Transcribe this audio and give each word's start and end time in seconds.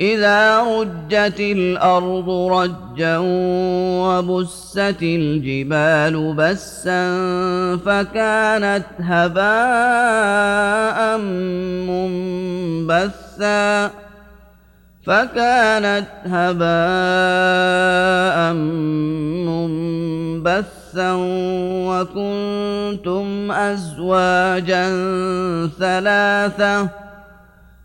إذا 0.00 0.60
رجت 0.60 1.40
الأرض 1.40 2.30
رجا 2.30 3.18
وبست 3.98 4.98
الجبال 5.02 6.34
بسا 6.34 7.06
فكانت 7.76 8.84
هباء 9.00 9.58
منبثا 12.88 13.90
فكانت 15.06 16.06
هباء 16.24 16.68
منبثا 19.48 21.12
وكنتم 21.88 23.52
أزواجا 23.52 24.88
ثلاثة 25.78 27.07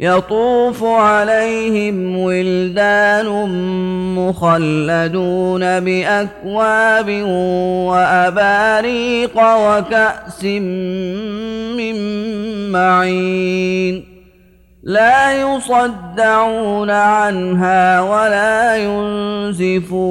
يطوف 0.00 0.84
عليهم 0.84 2.18
ولدان 2.18 3.26
مخلدون 4.14 5.80
بأكواب 5.80 7.10
وأباريق 7.90 9.36
وكأس 9.36 10.44
من 11.76 11.96
معين 12.72 14.04
لا 14.82 15.32
يصدعون 15.32 16.90
عنها 16.90 18.00
ولا 18.00 18.76
ينزفون 19.56 20.10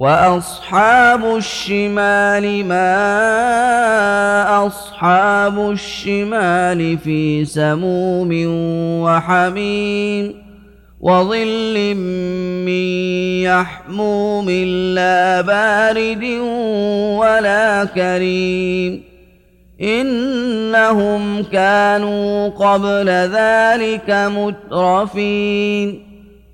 وأصحاب 0.00 1.36
الشمال 1.36 2.64
ما 2.64 2.96
أصحاب 4.66 5.70
الشمال 5.70 6.98
في 6.98 7.44
سموم 7.44 8.30
وحميم 9.04 10.34
وظل 11.00 11.94
من 12.64 12.84
يحموم 13.44 14.50
لا 14.94 15.40
بارد 15.40 16.24
ولا 17.20 17.84
كريم 17.84 19.02
إنهم 19.80 21.42
كانوا 21.42 22.48
قبل 22.48 23.08
ذلك 23.08 24.10
مترفين 24.10 26.09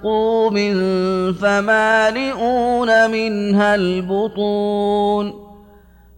زقوم 0.00 0.56
فمالئون 1.32 3.10
منها 3.10 3.74
البطون 3.74 5.32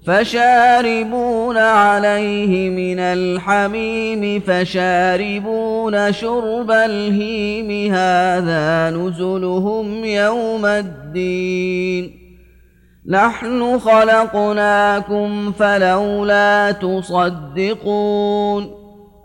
فشاربون 0.07 1.57
عليه 1.57 2.71
من 2.71 3.01
الحميم 3.01 4.41
فشاربون 4.41 6.13
شرب 6.13 6.71
الهيم 6.71 7.95
هذا 7.95 8.91
نزلهم 8.91 10.05
يوم 10.05 10.67
الدين 10.67 12.19
نحن 13.09 13.79
خلقناكم 13.79 15.53
فلولا 15.53 16.73
تصدقون 16.73 18.82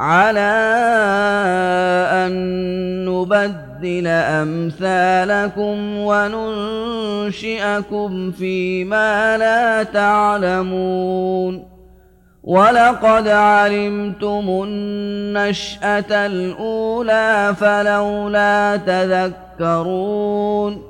على 0.00 0.52
أن 2.12 2.32
نبدل 3.04 4.06
أمثالكم 4.06 5.96
وننشئكم 7.28 8.30
فيما 8.30 9.36
لا 9.36 9.82
تعلمون. 9.82 11.70
ولقد 12.44 13.28
علمتم 13.28 14.44
النشأة 14.48 16.26
الأولى 16.26 17.54
فلولا 17.60 18.76
تذكرون. 18.76 20.89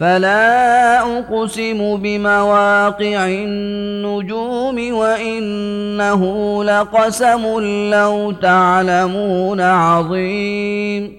فلا 0.00 1.18
أقسم 1.18 1.96
بمواقع 1.96 3.26
النجوم 3.28 4.94
وإنه 4.94 6.64
لقسم 6.64 7.60
لو 7.90 8.32
تعلمون 8.32 9.60
عظيم 9.60 11.12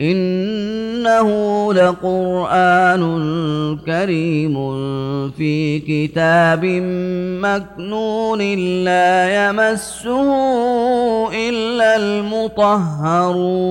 إنه 0.00 1.28
لقرآن 1.74 3.00
كريم 3.86 4.54
في 5.30 5.78
كتاب 5.78 6.64
مكنون 7.44 8.38
لا 8.84 9.46
يمسه 9.48 10.28
إلا 11.48 11.96
المطهرون 11.96 13.70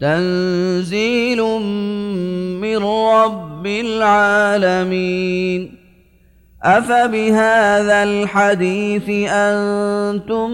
تنزيل 0.00 1.42
من 2.60 2.84
رب 2.84 3.66
العالمين. 3.66 5.80
أفبهذا 6.62 8.02
الحديث 8.02 9.28
أنتم 9.30 10.50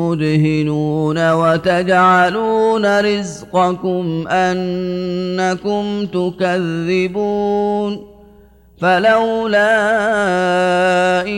مدهنون 0.00 1.32
وتجعلون 1.32 3.00
رزقكم 3.00 4.28
أنكم 4.28 6.06
تكذبون. 6.06 8.06
فلولا 8.80 9.76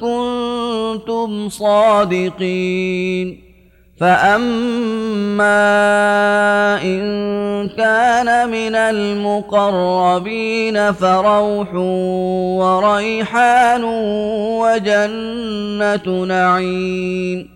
كنتم 0.00 1.48
صادقين 1.48 3.46
فأما 4.00 5.56
إن 6.82 7.68
كان 7.68 8.50
من 8.50 8.74
المقربين 8.74 10.12
فروح 10.92 11.74
وريحان 12.60 13.84
وجنة 14.60 16.24
نعيم 16.24 17.55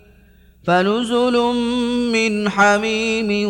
فنزل 0.63 1.37
من 2.13 2.49
حميم 2.49 3.47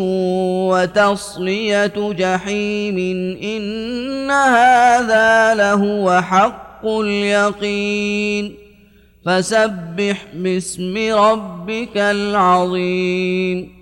وتصليه 0.70 1.92
جحيم 1.96 2.98
ان 3.42 4.30
هذا 4.30 5.54
لهو 5.54 6.20
حق 6.22 6.86
اليقين 6.86 8.54
فسبح 9.26 10.26
باسم 10.34 11.14
ربك 11.14 11.96
العظيم 11.96 13.81